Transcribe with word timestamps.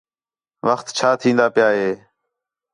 وخت 0.67 0.87
چھا 0.97 1.09
تِھین٘دا 1.21 1.47
پیا 1.55 1.67
ہے 1.79 1.91